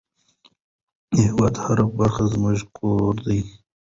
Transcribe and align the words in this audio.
د 1.13 1.13
هېواد 1.25 1.55
هره 1.63 1.85
برخه 1.99 2.23
زموږ 2.33 2.59
کور 2.77 3.13
دی. 3.27 3.39